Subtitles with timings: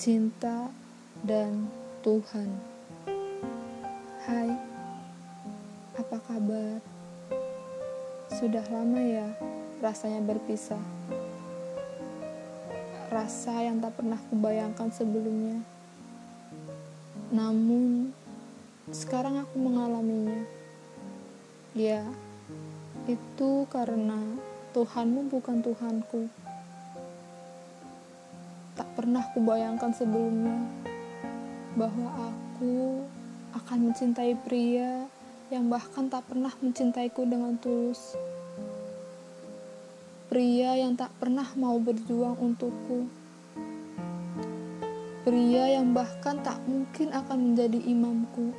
[0.00, 0.72] cinta,
[1.20, 1.68] dan
[2.00, 2.48] Tuhan.
[4.24, 4.48] Hai,
[5.92, 6.80] apa kabar?
[8.32, 9.28] Sudah lama ya
[9.84, 10.80] rasanya berpisah.
[13.12, 15.60] Rasa yang tak pernah kubayangkan sebelumnya.
[17.28, 18.16] Namun,
[18.88, 20.48] sekarang aku mengalaminya.
[21.76, 22.08] Ya,
[23.04, 24.16] itu karena
[24.72, 26.32] Tuhanmu bukan Tuhanku
[28.80, 30.56] tak pernah kubayangkan sebelumnya
[31.76, 33.04] bahwa aku
[33.52, 35.04] akan mencintai pria
[35.52, 38.16] yang bahkan tak pernah mencintaiku dengan tulus.
[40.32, 43.04] Pria yang tak pernah mau berjuang untukku.
[45.28, 48.56] Pria yang bahkan tak mungkin akan menjadi imamku.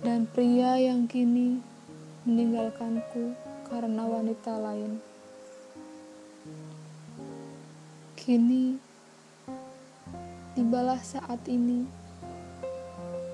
[0.00, 1.60] Dan pria yang kini
[2.24, 3.36] meninggalkanku
[3.68, 5.12] karena wanita lain.
[8.22, 8.78] Kini,
[10.54, 11.82] tibalah saat ini,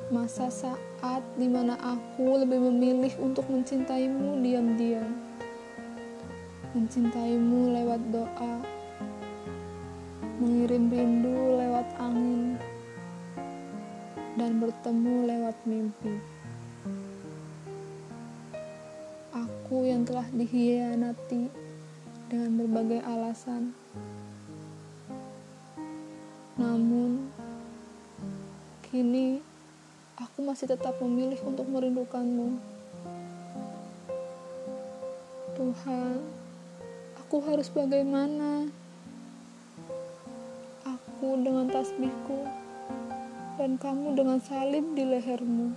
[0.08, 5.12] masa saat di mana aku lebih memilih untuk mencintaimu diam-diam,
[6.72, 8.64] mencintaimu lewat doa,
[10.40, 12.56] mengirim rindu lewat angin,
[14.40, 16.16] dan bertemu lewat mimpi.
[19.36, 21.52] Aku yang telah dihianati
[22.32, 23.76] dengan berbagai alasan
[26.58, 27.30] namun,
[28.90, 29.38] kini
[30.18, 32.58] aku masih tetap memilih untuk merindukanmu.
[35.54, 36.18] Tuhan,
[37.22, 38.66] aku harus bagaimana?
[40.82, 42.42] Aku dengan tasbihku
[43.54, 45.74] dan kamu dengan salib di lehermu.